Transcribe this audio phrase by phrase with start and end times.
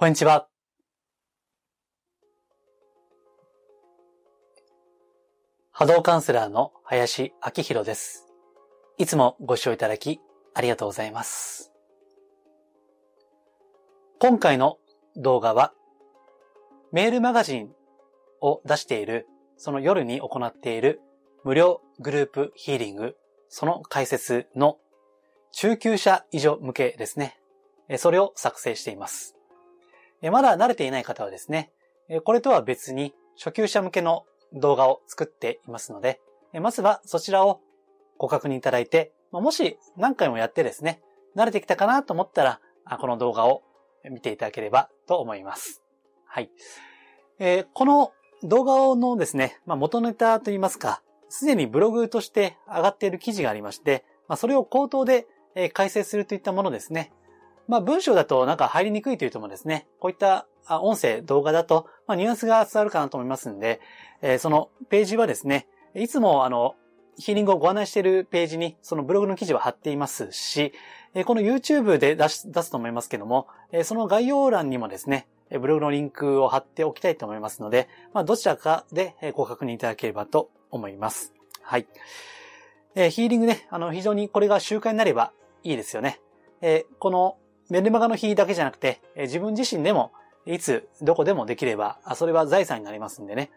[0.00, 0.48] こんにちは。
[5.72, 8.26] 波動カウンセラーの林明宏です。
[8.96, 10.18] いつもご視聴いただき
[10.54, 11.70] ありがとうございます。
[14.20, 14.78] 今回の
[15.16, 15.74] 動画は
[16.92, 17.68] メールマガジン
[18.40, 19.26] を出している
[19.58, 21.02] その夜に行っている
[21.44, 23.16] 無料グループヒーリング
[23.50, 24.78] その解説の
[25.52, 27.38] 中級者以上向けですね。
[27.98, 29.36] それを作成しています。
[30.22, 31.70] まだ慣れていない方はですね、
[32.24, 36.20] これとは別に初級者向けの動画を作っていますので、
[36.60, 37.60] まずはそちらを
[38.18, 41.00] ご確認いただいて、もし何回もやってですね、
[41.36, 42.60] 慣れてきたかなと思ったら、
[43.00, 43.62] この動画を
[44.10, 45.82] 見ていただければと思います。
[46.26, 46.50] はい。
[47.38, 48.12] えー、この
[48.42, 55.26] 動画のですね、まあ、元ネタといいますか、すでにブログとして上がっている記事がありまして、まあ、それを口頭で
[55.72, 57.12] 解説するといったものですね。
[57.68, 63.80] まあ文章だとなんか入りにくいというともですね、こういった音声、動画だと、まあニュアンスが伝わるかなと思いますんで、
[64.22, 66.74] えー、そのページはですね、いつもあの、
[67.18, 70.72] ヒーリングをご案内しているページに、そのブログの記事は貼っていますし、
[71.26, 73.48] この YouTube で出すと思いますけども、
[73.84, 81.34] その概要欄にもですね、ブログのリンクを貼っておきたいと思いますので、まあ、どちらかでご確認いただければと思います。
[81.62, 81.86] はい。
[82.94, 85.32] ヒーリングね、あの、非常にこれが習慣になれば
[85.62, 86.20] いいですよね。
[86.62, 87.36] えこの
[87.70, 90.12] メルマガの日だけじゃなくて、自分自身でも
[90.46, 93.50] いつ、どこでもできれば、それは財産になりますんでね。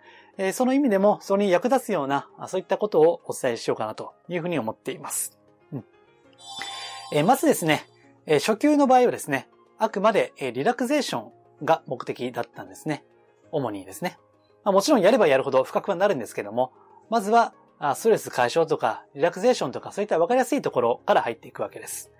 [0.53, 5.37] その意味でも、それに役立つような、そういったことをお伝えしようかなというふうに思っています。
[5.71, 7.87] うん、まずですね、
[8.25, 9.47] 初級の場合はですね、
[9.77, 11.31] あくまでリラクゼーション
[11.65, 13.03] が目的だったんですね。
[13.51, 14.17] 主にですね。
[14.65, 16.71] もちろんやればやるほど深くはなるんですけども、
[17.09, 17.53] まずは
[17.95, 22.11] ストレス解消とか、リラクゼーションとか、そういった分かりやすいところから入っていくわけです。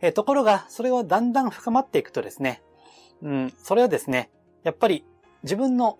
[0.00, 2.62] えところが、それをだんだん深まっていくとですね、
[3.22, 4.30] うん、それはですね、
[4.62, 5.04] やっぱり
[5.42, 5.98] 自分の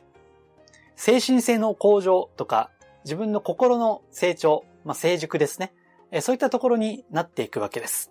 [0.96, 2.70] 精神性の向上とか、
[3.04, 5.72] 自分の心の成長、まあ、成熟ですね。
[6.10, 8.10] えそういったところになっていくわけです。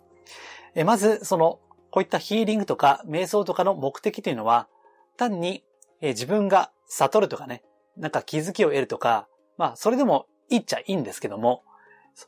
[0.76, 1.60] えまず、その、
[1.92, 4.68] こういったヒーリングとか瞑想とかの目的というのは、
[5.18, 5.64] 単に、
[6.02, 7.64] え自分が悟るとかね、
[7.98, 9.28] なんか気づきを得るとか、
[9.58, 11.64] まあ、それでもいいっちゃいいんですけども、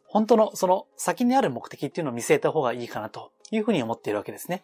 [0.05, 4.63] 本当のその先にある目的っていうのを見据えた方がいいかなというふうに思っているわけですね。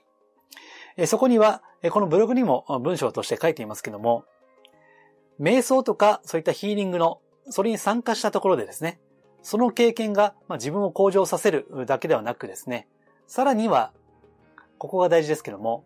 [1.08, 4.26] そこには、このブログにも文章として書いていますけども、
[5.40, 7.20] 瞑想とかそういったヒーリングの、
[7.50, 9.00] それに参加したところでですね、
[9.42, 12.88] その経験が自分を向上させるだけではなくですね、
[13.28, 13.92] さらには、
[14.78, 15.84] ここが大事ですけども、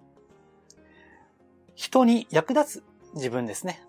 [1.75, 2.83] 人に役立つ
[3.15, 3.81] 自分ですね。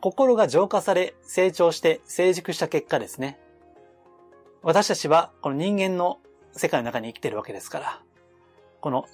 [0.00, 3.38] 心が浄化され、成長して成熟した結果ですね。
[4.62, 6.18] 私たちはこの人間の
[6.52, 8.02] 世界の中に生きているわけですから、
[8.84, 9.06] この、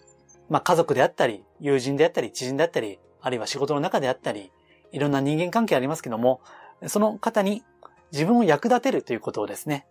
[0.48, 4.50] まあ、家族であったり、友人であったり、知人であったり、あるいは仕事の中であったり、
[4.91, 6.41] いろんな人間関係ありますけども、
[6.88, 7.62] その方に
[8.10, 9.86] 自分を役立てるということをですね、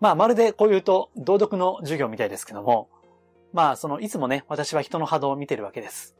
[0.00, 2.88] まあ、まるでこう言うと、道読の授業みたいですけども、
[3.52, 6.16] まあ、その、いつもね、私は人の波動を見てるわけです。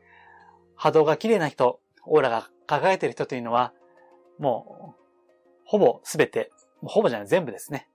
[0.76, 3.72] 波動が綺麗な人、オーラが輝いてる人というのは、
[4.38, 5.02] もう、
[5.64, 7.88] ほぼすべて、ほぼじゃない、全部ですね。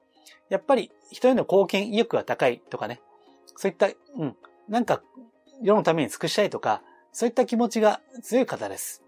[0.50, 3.02] やっぱり人への貢献意欲が高いとかね、
[3.56, 4.36] そういった、うん、
[4.68, 5.02] なんか
[5.62, 9.04] 世のために尽くしたいとか、そういった気持ちが強い方です。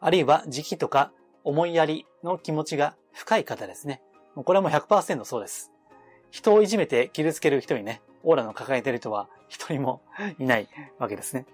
[0.00, 1.12] あるいは時期とか
[1.44, 4.02] 思いやりの気持ちが深い方ですね。
[4.34, 5.70] これはもう100%そうです。
[6.30, 10.02] 人をいじめて傷つける人にね、オーラの抱えてる人は一人も
[10.38, 10.68] いない
[10.98, 11.46] わけですね。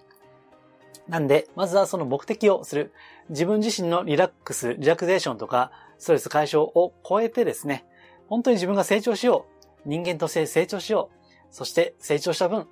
[1.09, 2.93] なんで、まずはその目的をする。
[3.29, 7.85] 自分自身のリラックス、リラクゼーションとか、ストレス解消を超えてですね、
[8.29, 9.47] 本当に自分が成長しよ
[9.85, 9.89] う。
[9.89, 11.20] 人間として成長しよう。
[11.51, 12.67] そして成長した分、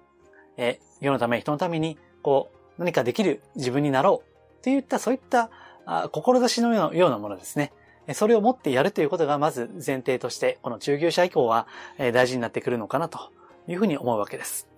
[0.56, 4.58] え世のため、人のために、こう、何かできる自分になろう。
[4.58, 5.50] っていった、そういった
[5.86, 7.72] あ志のようなものですね。
[8.14, 11.66] それを持ってやるということがまず前提として、この中級者以降は
[11.98, 13.18] 大事になってくるのかなと
[13.66, 14.68] いうふうに思うわけです。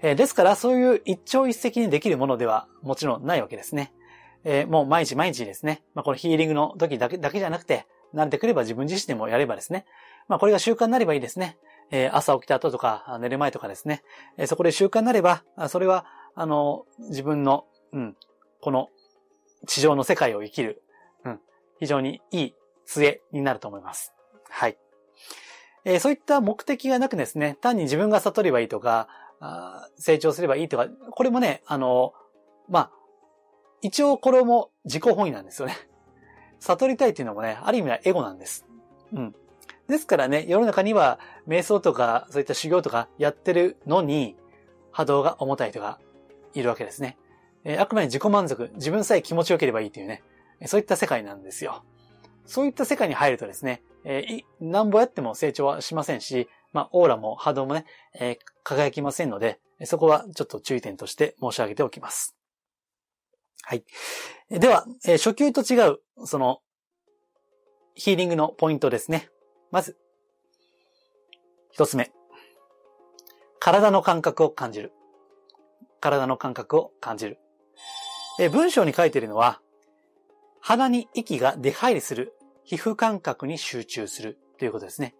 [0.00, 3.92] ですから、そういう一朝一夕にできるものではもちろんないわけですね。
[4.68, 9.84] もう毎日毎日ですね、まあ、このヒーリングの時だけだけじゃなくて、慣れてくれば自分自身でもやればですね、
[10.28, 11.58] まあこれが習慣になればいいですね。
[11.90, 14.02] えー、朝起きた後とか寝る前とかですね、
[14.36, 18.16] えー、そこで習慣になれば、それは、あの、自分の、うん、
[18.60, 18.88] この
[19.66, 20.82] 地上の世界を生きる、
[21.24, 21.40] うん、
[21.80, 22.54] 非常にいい
[22.86, 24.12] 杖になると思います。
[24.48, 24.78] はい。
[25.84, 29.08] えー、そういった目的がなくですね、単に自分が悟ればいいとか、
[29.40, 32.12] あ成長すればいいとか、これもね、あの、
[32.68, 32.90] まあ、
[33.82, 35.76] 一応これも自己本位なんですよね。
[36.60, 38.66] 悟りたいっていうのもね、ある意味はエゴなんです。
[39.12, 39.34] うん。
[39.88, 44.36] ですからね、世の中には瞑想とかそういった修行とかやってるのに
[44.92, 45.98] 波動が重たい人が
[46.54, 47.16] いるわけですね。
[47.64, 50.22] えー、あくまで自己満足、自分さえ気持ちよければいいというね、
[50.66, 51.84] そういった世界なんですよ。
[52.44, 62.36] そういった世界に入るとですね、えー、なんぼやっても成長はしませんし、まあ、オーラも波動もね、えー、輝きませんので、そこはちょっと注意点として申し上げておきます。
[63.62, 63.84] はい。
[64.50, 66.60] では、えー、初級と違う、その、
[67.94, 69.28] ヒーリングのポイントですね。
[69.70, 69.96] まず、
[71.70, 72.10] 一つ目。
[73.60, 74.92] 体の感覚を感じる。
[76.00, 77.38] 体の感覚を感じる。
[78.38, 79.60] え文章に書いているのは、
[80.60, 82.34] 鼻に息が出入りする
[82.64, 85.14] 皮膚感覚に集中するということですね。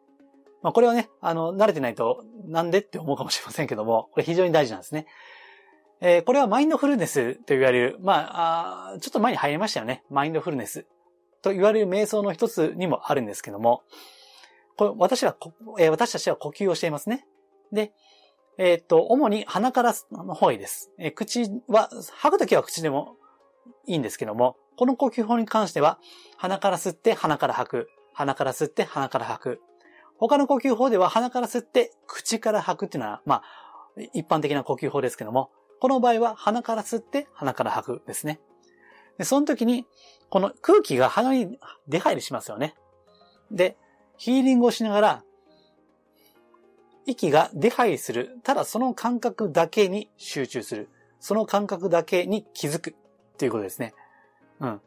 [0.63, 5.07] まあ、これはね、あの、慣れてないとなんでって思うかもしれませんけども、これ非常に大事なんですね。
[6.01, 10.05] えー、これはマインドフルネスと言われる、まああ、ちょっと前に入りましたよね。
[10.11, 10.87] マインドフルネス
[11.43, 13.83] と言われる瞑想の一つにもあるんですけども、
[14.79, 15.37] こ私は、
[15.81, 17.27] えー、私たちは呼吸をしていますね。
[17.73, 17.93] で、
[18.59, 20.93] えー、っと、主に鼻からの方がいいです。
[20.99, 23.17] えー、口は、吐くときは口でも
[23.87, 25.99] いいんですけども、この呼吸法に関しては、
[26.37, 27.89] 鼻から吸って鼻から吐く。
[28.15, 29.61] 鼻から吸って鼻から吐く。
[30.17, 33.43] 他の呼吸法では鼻から吸って口から吐くっていうのは、まあ、
[34.13, 38.41] 一般的な呼吸法ですけども、この場合は鼻から吸って鼻から吐くですね。
[39.19, 39.87] で、その時に、
[40.31, 41.59] この空気が鼻に
[41.89, 42.75] 出入りしますよね。
[43.51, 43.77] で、
[44.19, 45.25] ヒーリングをしながら、
[47.07, 48.39] 息が出入りする。
[48.43, 50.91] ただその感覚だけに集中する。
[51.21, 52.91] その感覚だけに気づく。
[52.91, 52.95] っ
[53.39, 53.95] ていうことですね。
[54.61, 54.81] うん。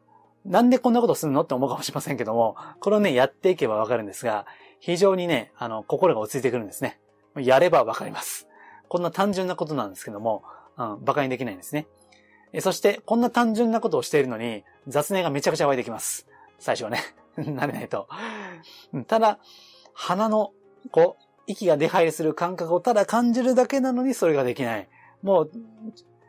[0.46, 4.46] なんでこんなことするのって思うかもしれませんけども、これをね、やっていけばわかるんですが、
[4.80, 7.00] 非常にね、あの、心が落ち着いてくるんですね。
[7.38, 8.48] やればわかります。
[8.90, 10.44] こんな単純なことなんですけども、
[10.78, 11.88] うん、馬鹿にできないんですね。
[12.60, 16.28] そして、こんな単純なことをしているのに、雑念がめちゃくちゃ湧いてきます。
[16.60, 17.00] 最初はね。
[17.38, 18.08] 慣れないと。
[19.08, 19.40] ただ、
[19.94, 20.54] 鼻の、
[20.92, 24.90] こう、息が出入りする感覚をただ感じるだけなのにそれができない。
[25.22, 25.52] もう、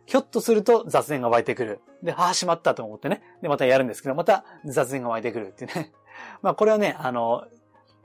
[0.07, 1.81] ひょっとすると雑念が湧いてくる。
[2.03, 3.23] で、ああ、しまったと思ってね。
[3.41, 5.93] で、またやるんですけど、また雑念が湧いてくるっていうね。
[6.43, 7.45] まあ、これはね、あの、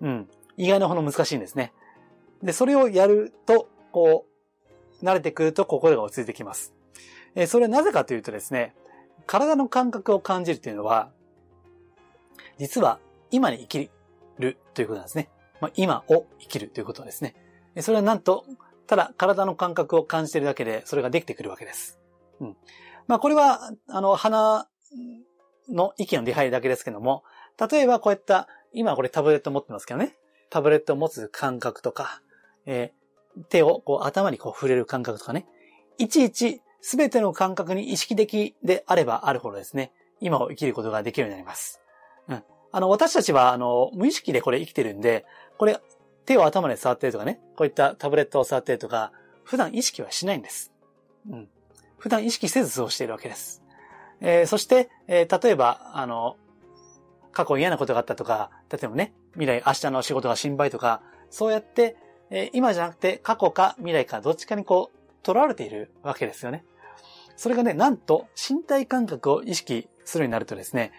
[0.01, 1.73] うん、意外なほど難しいんですね。
[2.43, 4.25] で、それをやると、こ
[5.01, 6.73] う、慣れてくると心が落ち着いてきます。
[7.35, 8.75] えー、それはなぜかというとですね、
[9.25, 11.11] 体の感覚を感じるというのは、
[12.57, 12.99] 実は
[13.31, 13.91] 今に生き
[14.39, 15.29] るということなんですね。
[15.59, 17.35] まあ、今を生きるということですね。
[17.81, 18.45] それはなんと、
[18.85, 21.99] ただ体の感覚を感じているだけで、それができてくるわけです。
[22.39, 22.57] うん。
[23.07, 24.67] まあ、これは、あの、鼻
[25.69, 27.23] の息の出入りだけですけども、
[27.69, 30.15] 例えばこういった、今これタブレット持ってますけどね、
[30.49, 32.21] タブレットを持つ感覚とか、
[32.65, 35.47] えー、手をこう頭にこう触れる感覚とかね、
[35.97, 41.81] いちいちすべての感覚に意識的であればあるほどですね、今を生きることができるようになります。
[42.71, 45.25] あの、私たちは、あの、無意識でこれ生きてるんで、
[45.57, 45.79] これ、
[46.25, 49.11] 手を頭で触ってるとかね、こういったタブレットを触ってるとか、
[49.43, 50.73] 普段意識はしないんです。
[51.29, 51.47] うん。
[51.97, 53.63] 普段意識せずそうしているわけです。
[54.19, 56.35] えー、そして、えー、例えば、あの、
[57.31, 61.95] 過去嫌なことがあったとか、例えばね、未来、明日の仕事が心配とか、そうやって、
[62.29, 66.65] えー、今じゃなくて過去か未来かどっちかにこう、取られているわけですよね。
[67.35, 70.91] それがね、なんと身体感覚を意識するようになるとですね、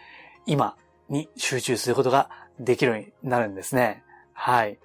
[0.46, 0.76] 今
[1.08, 4.04] に集中することができるようになるんですね。
[4.32, 4.78] はい。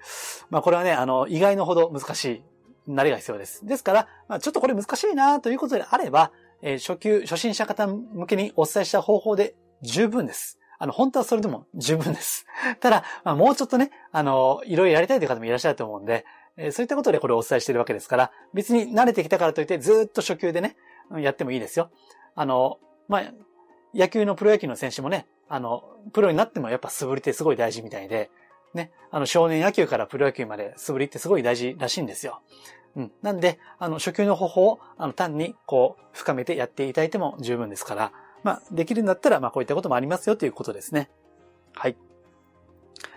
[0.50, 2.42] まあこれはね、あの、意外のほど難しい、
[2.90, 3.64] 慣れが必要です。
[3.64, 6.32] ですから、まあちょっとこれ難しいなということであれば、
[6.62, 10.58] えー、初級、初心者方向けにお伝えした方法で十分です。
[10.78, 12.46] あの、本当はそれでも十分です。
[12.80, 16.24] ただ、まあ、もうちょっとね、あの、いろいろやりたいという方もいらっしゃると思うんで、
[16.56, 20.76] えー、そういったことでこれをお伝えしているわけですから、別に慣れてきたからといってずっと初級でね、
[21.18, 21.90] やってもいいですよ。
[22.34, 22.78] あの、
[23.08, 23.22] まあ、
[23.94, 28.30] 野球のプロ野球の選手もね、あの、プロになってもやっぱ素振りってすごい大事みたいで、
[28.74, 32.40] ね、あの、少年野球からプロ野球まで素振りってすごい大事らしいんですよ。
[32.96, 33.12] うん。
[33.22, 41.10] なんで、あの、初級の方法を、あの、単に、こう、深めてやっていただいても十分ですから、まあ、できるんだったら、まあ、こういったこともありますよということですね。
[41.74, 41.96] はい。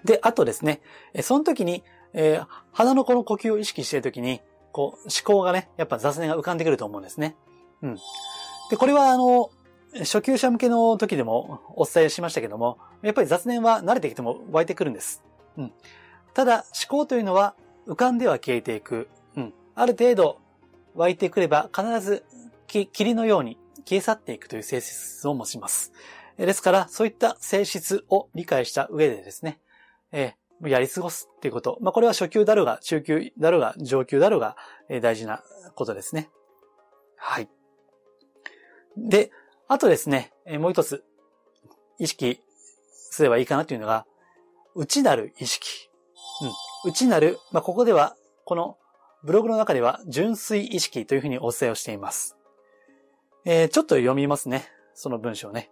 [0.03, 0.81] で、あとですね、
[1.13, 4.41] えその時に、えー、鼻のこの呼吸を意識している時に、
[4.72, 7.36] こう、思考がね、やっぱ雑念が浮かんでくると思うんですね。
[7.81, 7.98] うん。
[8.69, 9.50] で、これはあの、
[10.00, 15.24] 初級者向けの時でもお伝えしましたけども、やっぱり雑念は慣れてきても湧いてくるんです。
[15.58, 15.74] うん。
[16.34, 17.56] ただ、思考というのは
[17.88, 19.10] 浮かんでは消えていく。
[19.36, 19.54] うん。
[19.75, 20.39] ある程度
[20.96, 22.24] 湧いてくれば必ず
[22.68, 25.94] 霧のように消え去っていくという性質を持ちます。
[26.38, 29.60] ですから、そういった性質を理解した上でですね、
[30.12, 31.77] えー、やり過ごすっていうこと。
[31.82, 34.56] まあ、これは初級だろうが、中級だろうが、上級だろうが、
[34.89, 35.42] えー、大事な
[35.75, 36.30] ことですね。
[37.16, 37.50] はい。
[38.98, 39.32] で、
[39.68, 41.04] あとですね、え、もう一つ、
[42.00, 42.42] 意識
[42.90, 44.06] すればいいかなというのが、
[44.76, 45.90] 内なる意識。
[46.42, 46.90] うん。
[46.90, 48.78] 内なる、まあ、ここでは、この
[49.24, 52.38] ブログの中では純粋意識というふうにお伝えをしています。
[53.46, 54.68] えー、ちょっと読みますね。
[54.94, 55.70] その文章ね。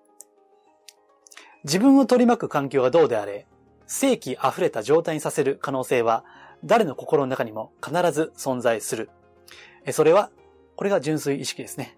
[1.64, 3.48] 自分を取り巻く環境がどうであれ、
[3.88, 6.26] 正気溢れた状態にさせる可能性は、
[6.64, 9.10] 誰の心の中にも必ず存在する。
[9.92, 10.32] それは、
[10.76, 11.96] これが純粋意識ですね。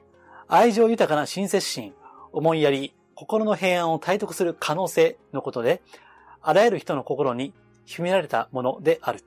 [0.50, 1.94] 愛情豊かな親切心、
[2.32, 5.82] 思いやり、心の平安を体得する可能性のことで、
[6.42, 7.54] あらゆる人の心に
[7.86, 9.24] 秘められたものである。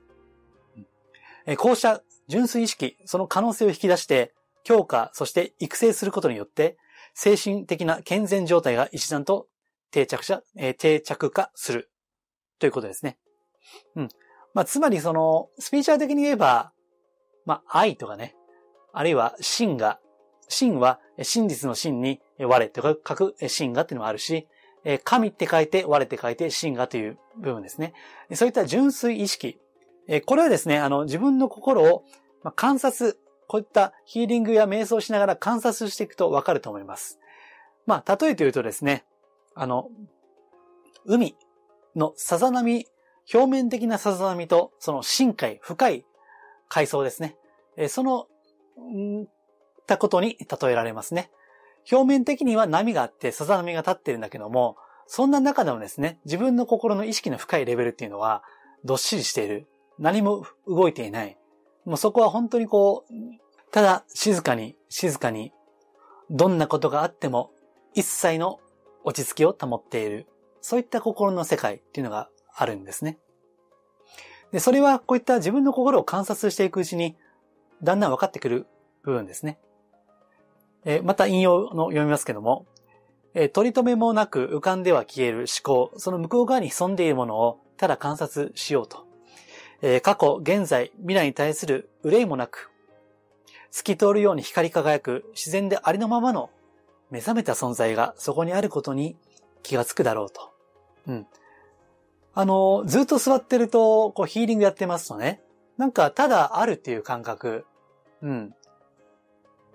[1.57, 6.77] こうした純粋意識、その可能性を引き出して、強化、そして育成することによって、
[7.13, 9.47] 精神的な健全状態が一段と
[9.91, 11.91] 定着者、え、定着化する。
[12.59, 13.17] ということですね。
[13.95, 14.09] うん。
[14.53, 16.71] まあ、つまりその、スピーチャー的に言えば、
[17.45, 18.35] まあ、愛とかね、
[18.93, 19.99] あるいは真が、
[20.51, 24.47] 真は真実の真に我と書く真がっていうのもあるし、
[25.03, 27.93] 神って書いて我って書いて真がという部分ですね。
[28.33, 29.57] そういった純粋意識。
[30.25, 32.03] これはですね、あの、自分の心を
[32.55, 33.17] 観察、
[33.47, 37.19] こういったヒーリングや瞑想しながら観察していくとわかると思います。
[37.85, 39.05] まあ、例えて言うとですね、
[39.55, 39.89] あの、
[41.05, 41.35] 海
[41.95, 42.87] のさざ波、
[43.33, 46.05] 表面的なさざ波と、その深海、深い
[46.67, 47.37] 海藻ですね。
[47.87, 48.27] その、
[49.83, 51.31] んたことに例えられますね。
[51.91, 58.43] 表面的には波があってさざ波が立ってるんだけども、そんな中でもですね、自分の心の意識の深いレベルっていうのは、
[58.85, 59.67] どっしりしている。
[59.99, 61.37] 何も動いていない。
[61.85, 63.13] もうそこは本当にこう、
[63.71, 65.51] ただ静かに、静かに、
[66.29, 67.51] どんなことがあっても、
[67.93, 68.59] 一切の
[69.03, 70.27] 落ち着きを保っている。
[70.61, 73.17] そういった心の世界っていうのがあるんですね。
[74.51, 77.17] で、それはこういった自分の心を観察していくうちに、
[77.83, 78.67] だんだん分かってくる
[79.03, 79.59] 部分ですね。
[80.85, 82.65] えー、また引用の読みますけども、
[83.33, 89.05] えー、取り留めもなく浮かんでは消える思考、その向こう側に潜んでいるものをただ観察しようと。
[89.81, 92.71] えー、過去、現在、未来に対する憂いもなく、
[93.71, 96.49] 透き通るように光り輝く自然でありのままの
[97.09, 99.15] 目覚めた存在がそこにあることに
[99.63, 100.51] 気がつくだろうと。
[101.07, 101.27] うん。
[102.33, 105.41] あの、ずっと座ってると、こうヒーリングやってますとね、
[105.77, 107.65] なんかただあるっていう感覚、
[108.21, 108.53] うん。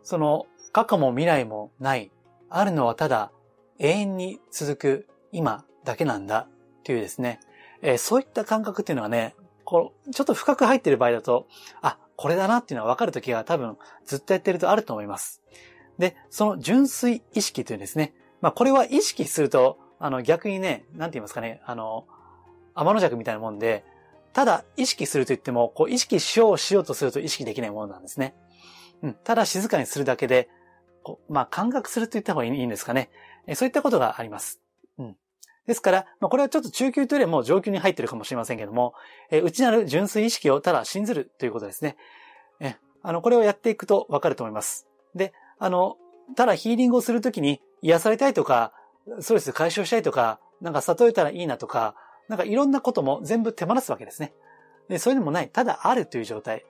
[0.03, 0.47] その、
[0.77, 2.13] 過去も未来もない。
[2.51, 3.33] あるのはただ
[3.79, 7.41] 永遠に続く今だけなんだっていうですね、
[7.81, 11.49] えー、そういった感覚っていうのはね、こう、ちょっと深く入ってる場合だと、
[11.81, 15.41] あ、これだなっていうのは分かるときが多分ずっとやってるとあると思います。
[15.99, 22.05] で、その純粋意識というんですね、まあこれは意識すると、あの逆にね、なんて言いますかね、あの、
[22.75, 23.83] 天の弱みたいなもんで、
[24.35, 28.35] ただ意識すると言っても、こう意識しようしようとすると意識できないものなんですね。
[29.03, 30.51] うん、ただ静かにするだけで、
[31.07, 33.11] こまあ、感覚すると言った方がいいんですかね。
[33.55, 34.61] そういったことがあります。
[34.99, 35.17] うん。
[35.67, 38.95] ですから、まあ、これはちょっと中級というよりも上級に入ってるかもしれませんけども、
[39.31, 41.97] え内なる純粋意識をただ信ずるということですね。
[42.61, 44.89] えあの、これをやっていくとわかると思います。
[45.15, 45.97] で、あの、
[46.35, 48.73] ただヒーリングをするときに癒されたいとか、
[49.21, 51.95] ストレス解消したいとか、なんか悟れたらいいなとか、
[52.29, 54.33] なんかいろんなことも全部手放すわけですね。
[54.89, 55.49] で、そういうのもない。
[55.49, 56.65] ただあるという状態。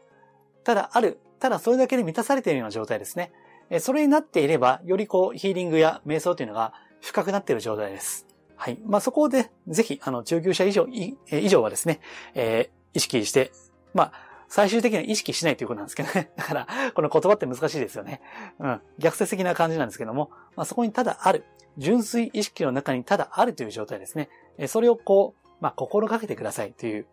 [0.65, 1.21] ただある。
[1.39, 3.33] ただそれだけで満たされているような状態ですね。
[3.81, 8.27] それになっていれば、よりこう、ヒーリングや瞑想というのが深くなっている状態です。
[8.57, 8.79] はい。
[8.85, 12.01] まあ、そこで、ぜひ、あの、中級者以上、以上はですね、
[12.35, 13.53] えー、意識して、
[13.93, 14.13] まあ、
[14.49, 16.31] 最終的には意識しないということなんですけどね。
[16.37, 18.21] だから、この言葉って難しいですよね。
[18.59, 18.81] うん。
[18.99, 21.45] 逆説的な感じなんですけども、まあ、そこにただある。
[21.79, 24.31] 純粋意識の中にただあるという状態ですね。
[24.57, 27.07] えそれをこう、まあ、心がけてくださいという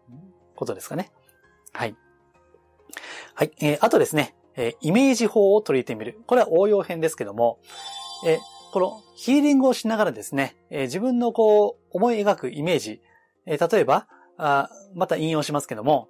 [0.56, 1.12] ことですかね。
[1.74, 1.96] はい。
[3.34, 3.52] はい。
[3.60, 6.20] えー、あとですね、え、イメージ法を取り入れてみる。
[6.28, 7.60] これは応用編ですけども、
[8.26, 8.40] え、
[8.72, 13.02] このヒーリングをしながらですね、え、自分のこう、思い描くイメージ、
[13.46, 14.08] え、例えば
[14.38, 16.10] あ、また引用しますけども、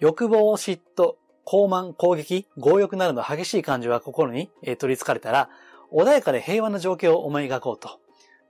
[0.00, 5.48] 欲望、嫉妬、高慢、攻撃、強欲などの激しい感情が心に、え、取り憑かれたら、
[5.92, 8.00] 穏やかで平和な状況を思い描こうと。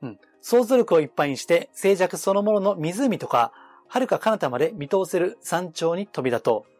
[0.02, 0.18] うん。
[0.40, 3.52] 想像力をいっぱいにして、静寂そのものの湖とか、
[3.88, 6.77] 遥か彼方まで見通せる山頂に飛び立とう。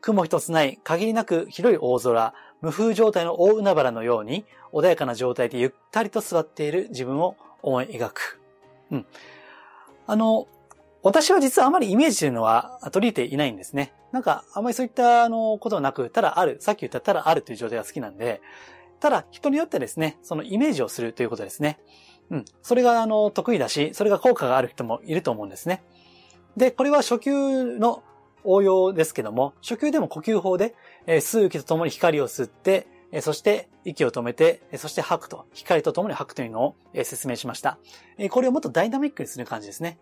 [0.00, 8.40] 雲一つない限りなく広い大空、無風状態の大海原のように、穏やかな状態でゆったりと座っている自分を思い描く。
[8.90, 9.06] うん。
[10.06, 10.46] あの、
[11.02, 13.94] 私は実はあまりイメージというのは取り入れていないんですね。
[14.12, 18.40] なんか、あまりそういったあのことはなく、ただある、さっき言ったただあるという状態が好きなんで、
[19.00, 21.78] ただ人によってですね、そのイメージをするということですね。
[22.30, 22.44] うん。
[22.62, 25.82] それがあの得意だし、それが効果がある人もいると思うんですね。
[26.56, 28.02] で、これは初級の
[28.44, 30.74] 応用ですけども、初級でも呼吸法で、
[31.06, 37.78] え吸う息とともに光を吸って、えそして息を止めて、そして吐くと、光とともに吐くというのを、え説明しました。
[38.18, 39.98] えこれをもっとダイナミックにする感じですね。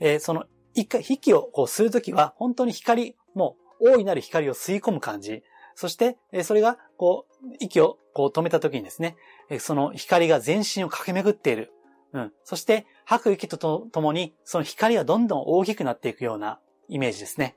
[0.00, 5.42] えその、一回、息をこう吸うときは、本当に光、もう大いなる光を吸い込む感じ。
[5.74, 9.16] そして、それが、こう、息をこう止めた時にですね、
[9.58, 11.72] その光が全身を駆け巡っている。
[12.12, 12.32] うん。
[12.44, 17.56] そして、吐く息とともに、その光がどんどん大きくなっていくようなイメージですね。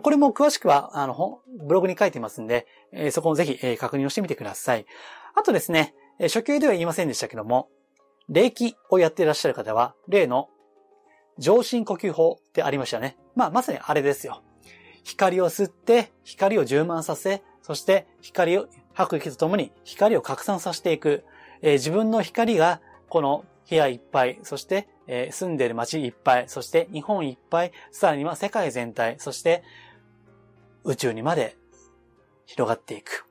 [0.00, 2.66] これも詳しくは、あの、ブログに書いてますんで、
[3.10, 4.86] そこをぜひ、確認をしてみてください。
[5.34, 7.68] あとですね、初級では言いませんでしたけども、
[8.28, 10.48] 霊気をやっていらっしゃる方は、例の
[11.38, 13.16] 上心呼吸法ってありましたね。
[13.34, 14.42] まあ、まさにあれですよ。
[15.04, 21.24] 光を吸って、光を充満させ、そして光を吐く息とともに光を拡散させていく。
[21.62, 29.62] えー、自分の光がこの部屋いっぱい、そして、えー、住んでる街いっぱい、そして日本いっぱい、さらには世界全体、そして
[30.84, 31.56] 宇宙にまで
[32.46, 33.26] 広がっていく。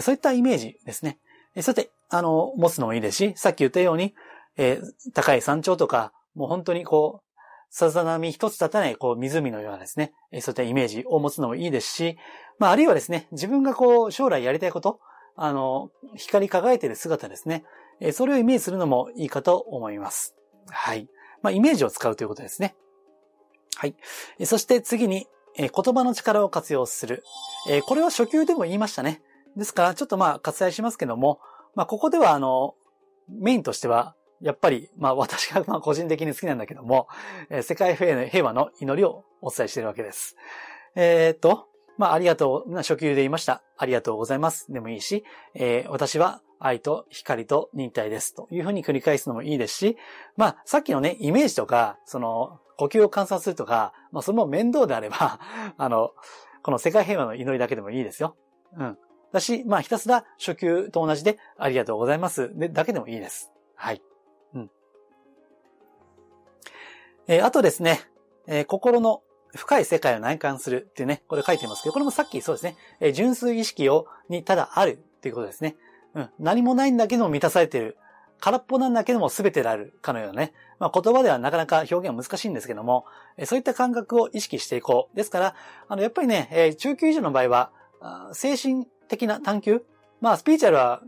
[0.00, 1.18] そういったイメージですね。
[1.60, 4.14] そうやって、あの、持つのもいいですし、さっき言ったように、
[4.56, 7.32] えー、高い山頂とか、もう本当にこう、
[7.68, 12.18] さざ波一つ立たない、こう、湖のようなですねえ、そういったイメージを持つのもいいですし、
[12.58, 15.00] まあ、あるいはですね、自分がこう、将来やりたいこと、
[15.36, 17.64] あの、光り輝いている姿ですね
[18.00, 20.34] え、それをイメージするのもいいかと思います。
[20.72, 21.08] はい。
[21.42, 22.74] まあ、イメージを使うということですね。
[23.76, 23.94] はい。
[24.44, 25.26] そして次に、
[25.56, 27.22] 言葉の力を活用する
[27.68, 27.82] え。
[27.82, 29.22] これは初級でも言いましたね。
[29.56, 31.40] ですから、ちょっとまあ、割愛しますけども、
[31.74, 32.74] まあ、ここではあの、
[33.28, 37.08] メインとしては、やっぱり、まあ 私がまあ個人的に好きなんだけども、
[37.48, 40.36] え、世界平和の祈りをお伝えしているわけです。
[40.96, 43.62] えー、っと、まあありがとう、初級で言いました。
[43.76, 44.72] ありがとうございます。
[44.72, 45.24] でもいいし、
[45.54, 48.34] えー、私は愛と光と忍耐です。
[48.34, 49.96] というふうに繰り返すのもいいですし、
[50.36, 55.40] まあさっきのね、イメージとか、その、呼吸を観察するとか、まあそれも面倒であれば、
[55.76, 56.12] あの、
[56.62, 58.36] この世界平和の祈りだけでもいいですよ。
[58.76, 58.98] うん。
[59.32, 62.56] だし、まあひたすら初級と同じでありがとうございます。
[62.56, 63.50] で、だけでもいいです。
[63.74, 64.02] はい。
[64.54, 64.70] うん
[67.26, 68.00] えー、あとですね、
[68.46, 69.22] えー、心の
[69.54, 75.76] 深い世界を内観するっていうね、これ書いてますけど、これもさっきそうですね、えー、純粋意識を、にただあるっていうことですね。
[76.14, 76.30] うん。
[76.38, 77.96] 何もないんだけども満たされている。
[78.40, 80.52] 空っぽなんだけども全てであるかのようなね。
[80.80, 83.04] まあ、言葉ではなかなか表現は難しいんですけども、
[83.36, 85.16] え、そういった感覚を意識していこう。
[85.16, 85.54] ですから、
[85.88, 87.70] あの、やっぱりね、え、中級以上の場合は、
[88.32, 89.84] 精神的な探求？
[90.20, 91.02] まあ、スピーチャルは、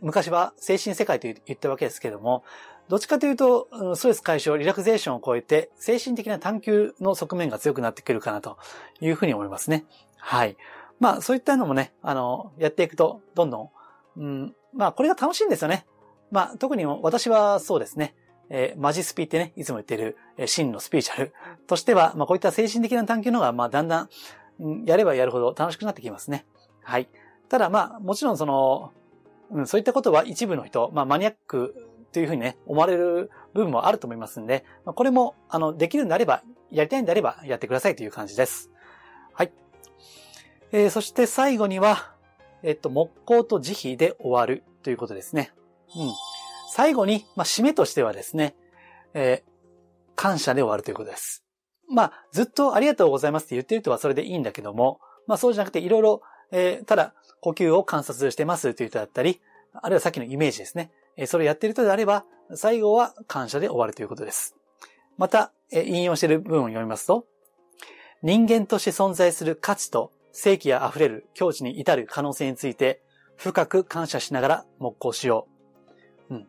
[0.00, 2.42] 昔は精神世界と言ったわけですけども、
[2.88, 8.58] どっちかというと、ストレス解消、リラクゼーションを超えて、精神的な探求の側面が強くなってくるかなと
[9.00, 9.84] いうふうに思いますね。
[10.18, 10.56] はい。
[10.98, 13.70] まあ、そういったのもね、あの、やっていくと、どんどん、
[14.16, 15.86] うん、まあ、これが楽しいんですよね。
[16.30, 18.14] まあ、特に私はそうですね。
[18.48, 21.32] えー、マジスピってね、いつも言ってる、えー、真のスピーチャル
[21.66, 24.08] としては、まあ、こういった精神的な探求の方が、まあ、だんだん、
[24.60, 26.44] うん、やればやるほど楽しくなってきますね。
[26.82, 27.08] はい。
[27.48, 28.92] ただ、まあ、もちろんその、
[29.50, 38.70] うん、そういったことは一部の人、まあ、マニアックというふうにね、思われる部分もあると思いますんで、まあこれも、あの、できるんであれば、やりたいんであれば、やってくださいという感じです。
[39.32, 39.52] はい。
[40.72, 42.11] えー、そして最後には、
[42.62, 45.52] えっと、木工と慈悲で終わるということですね。
[45.96, 46.12] うん。
[46.70, 48.54] 最後に、まあ、締めとしてはですね、
[49.14, 51.44] えー、感謝で終わるということです。
[51.88, 59.40] まあ、ずっとありがとうございますって言ってる人はそれでいいんだけども、まあそうじゃなくていろいろ、えー、ただ呼吸を観察してますという人だったり、
[59.74, 60.90] あるいはさっきのイメージですね。
[61.16, 64.56] えそれをやってる人であれば、最後は感謝で終わるということです。
[65.18, 67.26] また、え引用している部分を読みますと、
[68.22, 73.02] 人間として存在する価値と正気や溢れる境地に至る可能性について、
[73.36, 75.46] 深く感謝しながら木工しよ
[76.30, 76.34] う。
[76.34, 76.48] うん。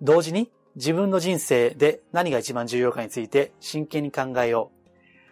[0.00, 4.90] 同時に、自分の人生で何が一番重要かについて真剣に考えよう。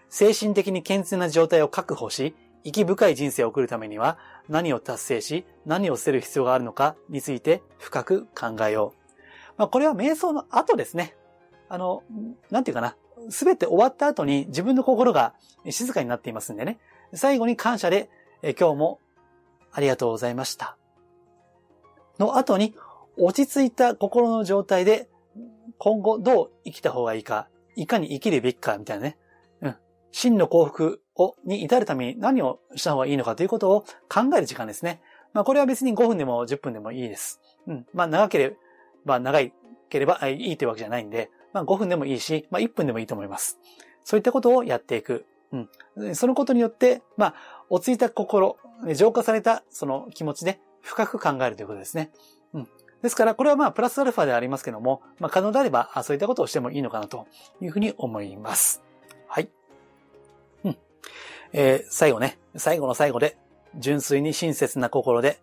[0.08, 9.02] 精神的に健全な状態を確保し、生き深い人生を送るためには、何を達成し、何を捨てる必要があるのかについて深く考えよう。
[9.56, 11.16] まあ、これは瞑想の後ですね。
[11.68, 12.02] あの、
[12.50, 12.96] なんていうかな。
[13.30, 15.34] すべて終わった後に自分の心が
[15.70, 16.78] 静かになっていますんでね。
[17.14, 18.10] 最後に感謝で、
[18.42, 19.00] え今日も
[19.72, 20.76] ありがとうございました。
[22.18, 22.74] の後に
[23.16, 25.08] 落ち着いた心の状態で
[25.78, 29.18] 今後どう生きた方がいいか、いかに生きるべきかみたいなね。
[29.60, 29.76] うん。
[30.12, 35.00] 真の幸福を、に至るために何をした方がいいのかということを考える時間ですね。
[35.32, 37.40] まあこれは別に5分でも10分でもいいです。
[37.66, 37.86] うん。
[37.92, 38.56] まあ長けれ
[39.04, 39.52] ば長い
[39.88, 43.58] ければいいというわけじゃないんで、まあ5分でもいいし、まあ1分でもいいと思います。
[44.04, 45.26] そういったことをやっていく。
[45.52, 46.14] うん。
[46.14, 47.34] そのことによって、まあ、
[47.68, 48.56] 落ち着いた心、
[48.94, 52.10] 浄化されたその気持ちで深く考えるということですね。
[52.54, 52.68] うん。
[53.02, 57.26] ですから、これはまあ、プラスアルファでありますけども、まあ、可能であれば、そういったことをしてもいいのかなと
[57.60, 58.82] いうふうに思います。
[59.28, 59.48] はい。
[60.64, 60.76] うん
[61.52, 63.36] えー、最後ね、最後の最後で、
[63.76, 65.40] 純粋に親切な心で、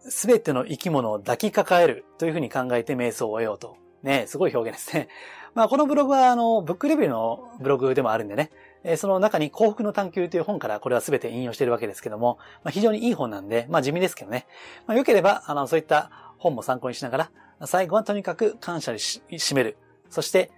[0.00, 3.76] すべての生き物を抱きかかえるというふうに考えて瞑想を終えようと。
[4.02, 5.08] ね、すごい表現ですね。
[5.54, 8.50] まあ、このブログは、あの、ブックレビューのブログでもあるんでね、
[8.84, 14.46] えその中に幸福の探求という本からこれは全て引用しているわけですけども、まあ、非常にいい本なんで、まあ地味ですけどね。
[14.86, 19.78] まあ良ければ、あの、そういった本も参考にしながら、最後はとにかく感謝に締める。
[20.10, 20.50] そして、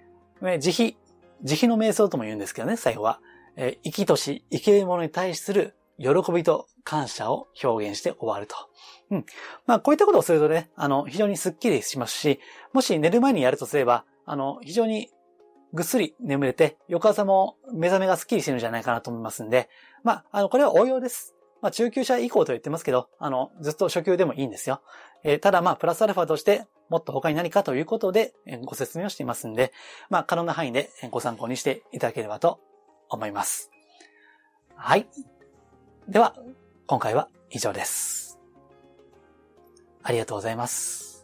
[0.42, 0.90] え慈悲、
[1.42, 3.20] 慈悲の瞑想とも言うんですけどね、最後は。
[3.56, 8.56] え生きとし、生きるものに対する喜びと感謝を表現して終わると。
[9.10, 9.26] うん。
[9.66, 12.40] まあ、こういったことをするとね、あの、非常にスッキリしますし、
[12.72, 15.10] もし寝る前にやるとすれば、あの、非常に
[15.72, 19.68] ぐっすり眠れて、翌朝も目覚めがスッキリしてるんじゃないかなと思いますんで、
[20.04, 21.34] まあ、あの、これは応用です。
[21.62, 24.82] まあ、中級者以降と言ってますけど、あの、ずっと初級でもいいんですよ。
[25.24, 29.72] えー、ただまあ、プラスアルファとして、もっと他に何かということで、えご説明をしていますんで、
[30.08, 32.60] まあ、可能な範囲でご参考にしていただければと
[33.08, 33.70] 思います。
[34.76, 35.08] はい。
[36.08, 36.36] では、
[36.86, 38.38] 今回は以上です。
[40.02, 41.15] ありがとうございます。